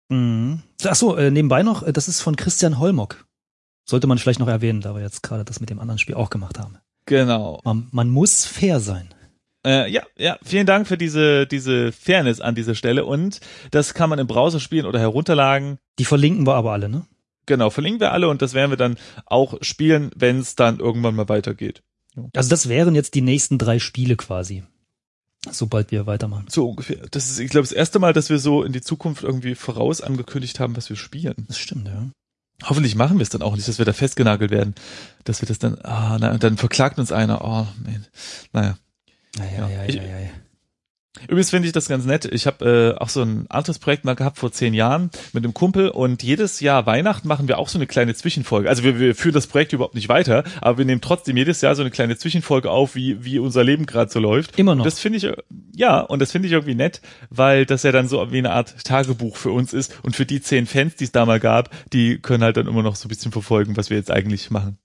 mhm. 0.08 0.62
Ach 0.84 0.94
so, 0.94 1.16
äh, 1.16 1.32
nebenbei 1.32 1.64
noch, 1.64 1.82
äh, 1.82 1.92
das 1.92 2.06
ist 2.06 2.20
von 2.20 2.36
Christian 2.36 2.78
Holmock. 2.78 3.26
Sollte 3.88 4.06
man 4.06 4.18
vielleicht 4.18 4.40
noch 4.40 4.48
erwähnen, 4.48 4.82
da 4.82 4.94
wir 4.94 5.02
jetzt 5.02 5.22
gerade 5.22 5.44
das 5.44 5.58
mit 5.58 5.70
dem 5.70 5.80
anderen 5.80 5.98
Spiel 5.98 6.14
auch 6.14 6.30
gemacht 6.30 6.58
haben. 6.60 6.78
Genau. 7.06 7.60
Man, 7.64 7.88
man 7.90 8.08
muss 8.08 8.44
fair 8.44 8.78
sein. 8.78 9.08
Äh, 9.66 9.90
ja, 9.90 10.02
ja, 10.16 10.38
vielen 10.44 10.64
Dank 10.64 10.86
für 10.86 10.96
diese, 10.96 11.44
diese 11.46 11.90
Fairness 11.90 12.40
an 12.40 12.54
dieser 12.54 12.76
Stelle 12.76 13.04
und 13.04 13.40
das 13.72 13.94
kann 13.94 14.08
man 14.08 14.20
im 14.20 14.28
Browser 14.28 14.60
spielen 14.60 14.86
oder 14.86 15.00
herunterladen. 15.00 15.78
Die 15.98 16.04
verlinken 16.04 16.46
wir 16.46 16.54
aber 16.54 16.70
alle, 16.70 16.88
ne? 16.88 17.04
Genau, 17.46 17.70
verlinken 17.70 18.00
wir 18.00 18.12
alle 18.12 18.28
und 18.28 18.42
das 18.42 18.54
werden 18.54 18.70
wir 18.70 18.76
dann 18.76 18.96
auch 19.24 19.58
spielen, 19.62 20.10
wenn 20.14 20.38
es 20.38 20.54
dann 20.54 20.78
irgendwann 20.78 21.16
mal 21.16 21.28
weitergeht. 21.28 21.82
Also 22.34 22.48
das 22.48 22.68
wären 22.68 22.94
jetzt 22.94 23.14
die 23.14 23.22
nächsten 23.22 23.58
drei 23.58 23.80
Spiele 23.80 24.16
quasi. 24.16 24.62
Sobald 25.50 25.90
wir 25.90 26.06
weitermachen. 26.06 26.46
So 26.48 26.70
ungefähr. 26.70 27.06
Das 27.10 27.28
ist, 27.28 27.40
ich 27.40 27.50
glaube, 27.50 27.66
das 27.66 27.72
erste 27.72 27.98
Mal, 27.98 28.12
dass 28.12 28.30
wir 28.30 28.38
so 28.38 28.62
in 28.62 28.72
die 28.72 28.80
Zukunft 28.80 29.24
irgendwie 29.24 29.54
voraus 29.56 30.00
angekündigt 30.00 30.60
haben, 30.60 30.76
was 30.76 30.88
wir 30.88 30.96
spielen. 30.96 31.34
Das 31.48 31.58
stimmt, 31.58 31.88
ja. 31.88 32.06
Hoffentlich 32.64 32.94
machen 32.94 33.18
wir 33.18 33.22
es 33.22 33.30
dann 33.30 33.42
auch 33.42 33.54
nicht, 33.54 33.68
dass 33.68 33.78
wir 33.78 33.84
da 33.84 33.92
festgenagelt 33.92 34.50
werden, 34.50 34.74
dass 35.24 35.42
wir 35.42 35.46
das 35.46 35.58
dann, 35.58 35.76
ah, 35.82 36.16
na, 36.18 36.32
und 36.32 36.42
dann 36.42 36.56
verklagt 36.56 36.98
uns 36.98 37.12
einer, 37.12 37.44
oh, 37.44 37.66
man. 37.84 38.06
naja. 38.52 38.78
Ja, 39.38 39.44
Ja, 39.44 39.68
ja, 39.68 39.68
ja, 39.68 39.84
ich- 39.86 39.94
ja, 39.96 40.02
ja. 40.02 40.30
Übrigens 41.28 41.48
finde 41.48 41.66
ich 41.66 41.72
das 41.72 41.88
ganz 41.88 42.04
nett. 42.04 42.26
Ich 42.26 42.46
habe 42.46 42.94
äh, 42.98 43.00
auch 43.02 43.08
so 43.08 43.22
ein 43.22 43.46
anderes 43.48 43.78
Projekt 43.78 44.04
mal 44.04 44.14
gehabt 44.14 44.36
vor 44.36 44.52
zehn 44.52 44.74
Jahren 44.74 45.10
mit 45.32 45.44
einem 45.44 45.54
Kumpel 45.54 45.88
und 45.88 46.22
jedes 46.22 46.60
Jahr 46.60 46.84
Weihnachten 46.84 47.26
machen 47.26 47.48
wir 47.48 47.56
auch 47.56 47.70
so 47.70 47.78
eine 47.78 47.86
kleine 47.86 48.14
Zwischenfolge. 48.14 48.68
Also 48.68 48.82
wir, 48.82 49.00
wir 49.00 49.14
führen 49.14 49.32
das 49.32 49.46
Projekt 49.46 49.72
überhaupt 49.72 49.94
nicht 49.94 50.10
weiter, 50.10 50.44
aber 50.60 50.76
wir 50.76 50.84
nehmen 50.84 51.00
trotzdem 51.00 51.38
jedes 51.38 51.62
Jahr 51.62 51.74
so 51.74 51.80
eine 51.80 51.90
kleine 51.90 52.18
Zwischenfolge 52.18 52.70
auf, 52.70 52.94
wie, 52.96 53.24
wie 53.24 53.38
unser 53.38 53.64
Leben 53.64 53.86
gerade 53.86 54.10
so 54.10 54.20
läuft. 54.20 54.58
Immer 54.58 54.74
noch. 54.74 54.84
Und 54.84 54.92
das 54.92 55.00
finde 55.00 55.16
ich, 55.16 55.26
ja, 55.74 56.00
und 56.00 56.18
das 56.20 56.32
finde 56.32 56.48
ich 56.48 56.52
irgendwie 56.52 56.74
nett, 56.74 57.00
weil 57.30 57.64
das 57.64 57.82
ja 57.82 57.92
dann 57.92 58.08
so 58.08 58.30
wie 58.30 58.36
eine 58.38 58.50
Art 58.52 58.84
Tagebuch 58.84 59.38
für 59.38 59.52
uns 59.52 59.72
ist 59.72 59.94
und 60.04 60.14
für 60.14 60.26
die 60.26 60.42
zehn 60.42 60.66
Fans, 60.66 60.96
die 60.96 61.04
es 61.04 61.12
da 61.12 61.24
mal 61.24 61.40
gab, 61.40 61.70
die 61.94 62.18
können 62.18 62.44
halt 62.44 62.58
dann 62.58 62.66
immer 62.66 62.82
noch 62.82 62.94
so 62.94 63.06
ein 63.06 63.08
bisschen 63.08 63.32
verfolgen, 63.32 63.74
was 63.78 63.88
wir 63.88 63.96
jetzt 63.96 64.10
eigentlich 64.10 64.50
machen. 64.50 64.76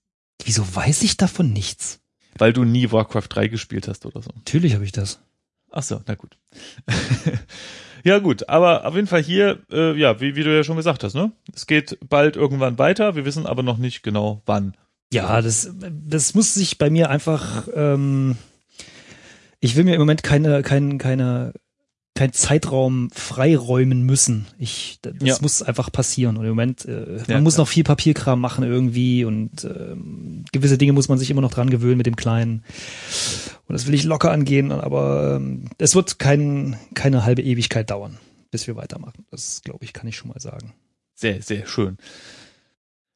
Wieso 0.42 0.64
weiß 0.74 1.02
ich 1.02 1.18
davon 1.18 1.52
nichts? 1.52 2.00
Weil 2.38 2.52
du 2.52 2.64
nie 2.64 2.90
Warcraft 2.90 3.28
3 3.28 3.48
gespielt 3.48 3.88
hast 3.88 4.06
oder 4.06 4.22
so. 4.22 4.30
Natürlich 4.34 4.74
habe 4.74 4.84
ich 4.84 4.92
das. 4.92 5.20
Ach 5.70 5.82
so, 5.82 6.00
na 6.06 6.14
gut. 6.14 6.36
ja 8.04 8.18
gut, 8.18 8.48
aber 8.48 8.86
auf 8.86 8.94
jeden 8.94 9.06
Fall 9.06 9.22
hier, 9.22 9.60
äh, 9.70 9.98
ja, 9.98 10.20
wie, 10.20 10.36
wie 10.36 10.44
du 10.44 10.54
ja 10.54 10.64
schon 10.64 10.76
gesagt 10.76 11.02
hast, 11.02 11.14
ne? 11.14 11.32
Es 11.54 11.66
geht 11.66 11.98
bald 12.06 12.36
irgendwann 12.36 12.78
weiter, 12.78 13.16
wir 13.16 13.24
wissen 13.24 13.46
aber 13.46 13.62
noch 13.62 13.78
nicht 13.78 14.02
genau 14.02 14.42
wann. 14.44 14.76
Ja, 15.12 15.42
das, 15.42 15.70
das 15.90 16.34
muss 16.34 16.54
sich 16.54 16.78
bei 16.78 16.88
mir 16.88 17.10
einfach, 17.10 17.68
ähm, 17.74 18.36
ich 19.60 19.76
will 19.76 19.84
mir 19.84 19.94
im 19.94 20.00
Moment 20.00 20.22
keine, 20.22 20.62
keine, 20.62 20.98
keine, 20.98 21.52
kein 22.14 22.32
Zeitraum 22.32 23.10
freiräumen 23.10 24.02
müssen. 24.02 24.46
Ich, 24.58 24.98
das 25.00 25.14
Ja. 25.22 25.36
muss 25.40 25.62
einfach 25.62 25.90
passieren. 25.90 26.36
Und 26.36 26.44
im 26.44 26.50
Moment, 26.50 26.84
äh, 26.84 26.90
man 26.90 27.24
Ja, 27.28 27.40
muss 27.40 27.54
klar. 27.54 27.62
noch 27.64 27.68
viel 27.68 27.84
Papierkram 27.84 28.38
machen 28.40 28.64
irgendwie 28.64 29.24
und 29.24 29.64
ähm, 29.64 30.44
gewisse 30.52 30.76
Dinge 30.76 30.92
muss 30.92 31.08
man 31.08 31.18
sich 31.18 31.30
immer 31.30 31.40
noch 31.40 31.52
dran 31.52 31.70
gewöhnen 31.70 31.96
mit 31.96 32.06
dem 32.06 32.16
Kleinen. 32.16 32.64
Und 33.66 33.72
das 33.72 33.86
will 33.86 33.94
ich 33.94 34.04
locker 34.04 34.30
angehen, 34.30 34.72
aber 34.72 35.36
ähm, 35.36 35.70
es 35.78 35.94
wird 35.94 36.18
kein, 36.18 36.76
keine 36.94 37.24
halbe 37.24 37.42
Ewigkeit 37.42 37.90
dauern, 37.90 38.18
bis 38.50 38.66
wir 38.66 38.76
weitermachen. 38.76 39.24
Das, 39.30 39.62
glaube 39.64 39.84
ich, 39.84 39.92
kann 39.94 40.06
ich 40.06 40.16
schon 40.16 40.28
mal 40.28 40.40
sagen. 40.40 40.74
Sehr, 41.14 41.40
sehr 41.40 41.66
schön. 41.66 41.96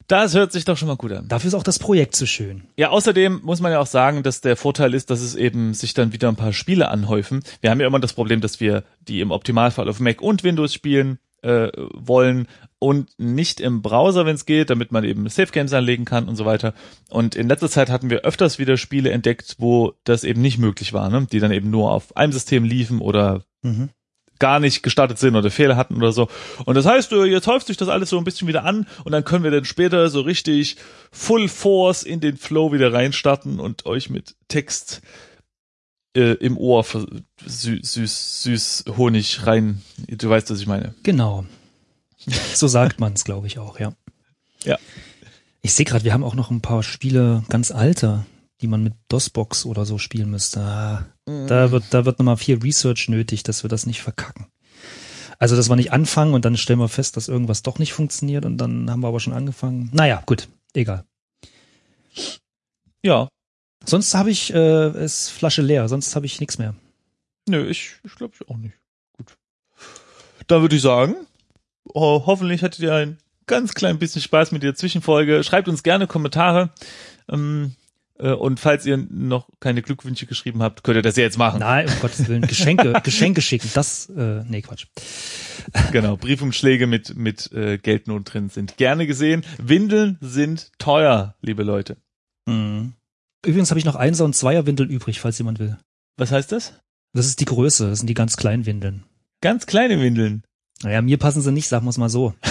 Das 0.07 0.35
hört 0.35 0.53
sich 0.53 0.65
doch 0.65 0.77
schon 0.77 0.89
mal 0.89 0.97
gut 0.97 1.13
an. 1.13 1.29
Dafür 1.29 1.49
ist 1.49 1.55
auch 1.55 1.63
das 1.63 1.79
Projekt 1.79 2.15
so 2.15 2.27
schön. 2.27 2.65
Ja, 2.77 2.91
außerdem 2.91 3.41
muss 3.43 3.61
man 3.61 3.73
ja 3.73 3.81
auch 3.81 3.87
sagen, 3.87 4.23
dass 4.23 4.41
der 4.41 4.57
Vorteil 4.57 4.95
ist, 4.95 5.11
dass 5.11 5.21
es 5.21 5.35
eben 5.35 5.75
sich 5.75 5.95
dann 5.95 6.13
wieder 6.13 6.29
ein 6.29 6.37
paar 6.37 6.53
Spiele 6.53 6.89
anhäufen. 6.89 7.43
Wir 7.61 7.71
haben 7.71 7.81
ja 7.81 7.87
immer 7.87 8.01
das 8.01 8.13
Problem, 8.13 8.41
dass 8.41 8.61
wir 8.61 8.85
die 9.01 9.21
im 9.21 9.31
Optimalfall 9.31 9.89
auf 9.89 9.99
Mac 10.01 10.23
und 10.23 10.45
Windows 10.45 10.73
spielen 10.73 11.19
äh, 11.43 11.71
wollen 11.93 12.47
und 12.79 13.11
nicht 13.19 13.61
im 13.61 13.83
Browser, 13.83 14.27
wenn 14.27 14.37
es 14.37 14.47
geht, 14.47 14.71
damit 14.71 14.93
man 14.93 15.05
eben 15.05 15.29
Safe 15.29 15.51
Games 15.51 15.73
anlegen 15.73 16.05
kann 16.05 16.29
und 16.29 16.37
so 16.37 16.45
weiter. 16.45 16.75
Und 17.09 17.35
in 17.35 17.49
letzter 17.49 17.69
Zeit 17.71 17.91
hatten 17.91 18.11
wir 18.11 18.21
öfters 18.21 18.59
wieder 18.59 18.77
Spiele 18.77 19.11
entdeckt, 19.11 19.57
wo 19.59 19.95
das 20.05 20.25
eben 20.25 20.41
nicht 20.41 20.59
möglich 20.59 20.93
war, 20.93 21.09
ne? 21.11 21.27
die 21.31 21.41
dann 21.41 21.53
eben 21.53 21.71
nur 21.71 21.91
auf 21.91 22.17
einem 22.17 22.33
System 22.33 22.65
liefen 22.65 23.01
oder 23.01 23.43
Mhm. 23.63 23.91
Gar 24.39 24.61
nicht 24.61 24.83
gestartet 24.83 25.19
sind 25.19 25.37
oder 25.37 25.51
Fehler 25.51 25.77
hatten 25.77 25.97
oder 25.97 26.13
so. 26.13 26.29
Und 26.65 26.75
das 26.75 26.87
heißt, 26.87 27.13
jetzt 27.13 27.47
häuft 27.47 27.67
sich 27.67 27.77
das 27.77 27.89
alles 27.89 28.11
so 28.11 28.19
ein 28.19 28.25
bisschen 28.25 28.49
wieder 28.49 28.65
an 28.65 28.87
und 29.05 29.13
dann 29.13 29.25
können 29.25 29.45
wir 29.45 29.51
dann 29.51 29.65
später 29.65 30.09
so 30.09 30.21
richtig 30.21 30.77
Full 31.13 31.49
Force 31.49 32.03
in 32.03 32.21
den 32.21 32.37
Flow 32.37 32.73
wieder 32.73 32.93
reinstarten 32.93 33.61
und 33.61 33.87
euch 33.87 34.11
mit 34.11 34.37
Text 34.49 35.03
äh, 36.17 36.33
im 36.35 36.57
Ohr 36.57 36.85
vers- 36.85 37.07
sü 37.45 37.79
süß, 37.83 38.43
süß 38.43 38.85
Honig 38.97 39.47
rein. 39.47 39.83
Du 40.09 40.29
weißt, 40.29 40.51
was 40.51 40.61
ich 40.61 40.67
meine. 40.67 40.95
Genau. 41.03 41.45
So 42.55 42.67
sagt 42.67 42.99
man 42.99 43.13
es, 43.13 43.25
glaube 43.25 43.47
ich, 43.47 43.59
auch, 43.59 43.79
ja. 43.79 43.93
Ja. 44.65 44.79
Ich 45.63 45.75
sehe 45.75 45.85
gerade, 45.85 46.05
wir 46.05 46.13
haben 46.13 46.25
auch 46.25 46.35
noch 46.35 46.51
ein 46.51 46.61
paar 46.61 46.83
Spiele 46.83 47.45
ganz 47.49 47.71
alte, 47.71 48.25
die 48.61 48.67
man 48.67 48.83
mit 48.83 48.95
DOSBox 49.09 49.67
oder 49.67 49.85
so 49.85 49.99
spielen 49.99 50.31
müsste. 50.31 50.61
Ah, 50.61 51.07
Da 51.27 51.73
wird, 51.73 51.85
da 51.91 52.05
wird 52.05 52.19
nochmal 52.19 52.37
viel 52.37 52.59
Research 52.59 53.09
nötig, 53.09 53.43
dass 53.43 53.65
wir 53.65 53.69
das 53.69 53.85
nicht 53.85 54.01
verkacken. 54.01 54.47
Also, 55.39 55.57
dass 55.57 55.69
wir 55.69 55.77
nicht 55.77 55.93
anfangen 55.93 56.35
und 56.35 56.45
dann 56.45 56.57
stellen 56.57 56.79
wir 56.79 56.89
fest, 56.89 57.17
dass 57.17 57.29
irgendwas 57.29 57.63
doch 57.63 57.79
nicht 57.79 57.93
funktioniert 57.93 58.45
und 58.45 58.59
dann 58.59 58.91
haben 58.91 59.01
wir 59.01 59.09
aber 59.09 59.21
schon 59.21 59.33
angefangen. 59.33 59.91
Naja, 59.93 60.23
gut, 60.25 60.49
egal. 60.73 61.05
Ja. 63.03 63.29
Sonst 63.85 64.15
habe 64.15 64.31
ich, 64.31 64.55
äh, 64.55 65.05
ist 65.05 65.29
Flasche 65.31 65.63
leer, 65.63 65.89
sonst 65.89 66.17
habe 66.17 66.27
ich 66.27 66.41
nichts 66.41 66.59
mehr. 66.59 66.75
Nö, 67.49 67.69
ich, 67.69 67.97
ich 68.05 68.15
glaube 68.15 68.35
ich 68.35 68.49
auch 68.49 68.57
nicht. 68.57 68.75
Gut. 69.17 69.37
Dann 70.47 70.63
würde 70.63 70.77
ich 70.77 70.83
sagen, 70.83 71.15
ho 71.95 72.23
hoffentlich 72.27 72.63
hattet 72.63 72.81
ihr 72.81 72.95
ein 72.95 73.19
ganz 73.47 73.75
klein 73.75 73.99
bisschen 73.99 74.23
Spaß 74.23 74.53
mit 74.53 74.63
der 74.63 74.75
Zwischenfolge. 74.75 75.45
Schreibt 75.45 75.69
uns 75.69 75.83
gerne 75.83 76.07
Kommentare. 76.07 76.71
Ähm, 77.29 77.75
äh, 77.77 77.86
und 78.19 78.61
falls 78.61 78.87
ihr 78.87 78.97
noch 78.97 79.49
keine 79.61 79.83
Glückwünsche 79.83 80.27
geschrieben 80.27 80.63
habt, 80.63 80.83
könnt 80.83 80.97
ihr 80.97 81.03
das 81.03 81.17
jetzt 81.17 81.39
machen. 81.39 81.61
Nein, 81.61 81.89
um 81.89 82.01
Gottes 82.01 82.29
Willen, 82.29 82.43
Geschenke, 82.43 82.93
Geschenke 83.05 83.43
schicken, 83.43 83.71
das, 83.75 84.09
äh, 84.11 84.43
nee, 84.45 84.63
Quatsch. 84.63 84.87
Genau, 85.93 86.17
Briefumschläge 86.17 86.87
mit, 86.87 87.17
mit 87.17 87.53
äh, 87.53 87.79
Geldnot 87.79 88.33
drin 88.33 88.49
sind 88.49 88.77
gerne 88.77 89.07
gesehen. 89.07 89.45
Windeln 89.59 90.19
sind 90.21 90.73
teuer, 90.79 91.35
liebe 91.43 91.63
Leute. 91.63 91.97
Mhm. 92.47 92.95
Übrigens 93.45 93.71
habe 93.71 93.79
ich 93.79 93.85
noch 93.85 93.97
Einser- 93.97 94.25
und 94.25 94.35
Zweierwindeln 94.35 94.91
übrig, 94.91 95.21
falls 95.21 95.39
jemand 95.39 95.59
will. 95.59 95.77
Was 96.17 96.33
heißt 96.33 96.53
das? 96.53 96.75
Das 97.13 97.27
ist 97.27 97.41
die 97.41 97.45
Größe, 97.45 97.89
das 97.91 97.99
sind 97.99 98.09
die 98.09 98.15
ganz 98.15 98.37
kleinen 98.37 98.67
Windeln. 98.67 99.05
Ganz 99.41 99.67
kleine 99.67 100.01
Windeln. 100.01 100.43
Naja, 100.83 101.03
mir 101.03 101.19
passen 101.19 101.43
sie 101.43 101.53
nicht, 101.53 101.69
sagen 101.69 101.87
wir 101.87 101.91
es 101.91 101.99
mal 101.99 102.09
so. 102.09 102.35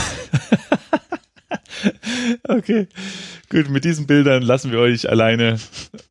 Okay, 2.48 2.88
gut, 3.50 3.70
mit 3.70 3.86
diesen 3.86 4.08
Bildern 4.08 4.44
lassen 4.44 4.72
wir 4.72 4.80
euch 4.80 5.10
alleine 5.10 5.60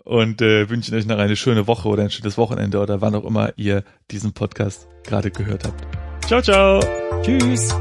und 0.05 0.43
äh, 0.43 0.69
wünschen 0.69 0.95
euch 0.95 1.07
noch 1.07 1.19
eine 1.19 1.37
schöne 1.37 1.67
Woche 1.67 1.89
oder 1.89 2.03
ein 2.03 2.11
schönes 2.11 2.39
Wochenende 2.39 2.79
oder 2.81 3.01
wann 3.01 3.15
auch 3.15 3.25
immer 3.25 3.53
ihr 3.57 3.85
diesen 4.11 4.33
Podcast 4.33 4.89
gerade 5.05 5.31
gehört 5.31 5.65
habt. 5.65 5.87
Ciao, 6.27 6.41
ciao. 6.41 6.81
Tschüss. 7.23 7.75